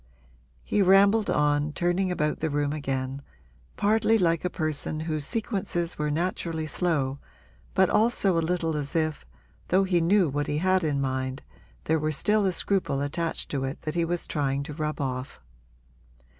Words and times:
He 0.63 0.81
rambled 0.81 1.29
on, 1.29 1.73
turning 1.73 2.11
about 2.11 2.39
the 2.39 2.49
room 2.49 2.73
again, 2.73 3.21
partly 3.77 4.17
like 4.17 4.43
a 4.43 4.49
person 4.49 5.01
whose 5.01 5.27
sequences 5.27 5.99
were 5.99 6.09
naturally 6.09 6.65
slow 6.65 7.19
but 7.75 7.87
also 7.87 8.35
a 8.35 8.41
little 8.41 8.75
as 8.75 8.95
if, 8.95 9.27
though 9.67 9.83
he 9.83 10.01
knew 10.01 10.27
what 10.27 10.47
he 10.47 10.57
had 10.57 10.83
in 10.83 10.99
mind, 10.99 11.43
there 11.83 11.99
were 11.99 12.11
still 12.11 12.47
a 12.47 12.51
scruple 12.51 12.99
attached 12.99 13.49
to 13.51 13.63
it 13.63 13.83
that 13.83 13.93
he 13.93 14.03
was 14.03 14.25
trying 14.25 14.63
to 14.63 14.73
rub 14.73 14.99
off. 14.99 15.39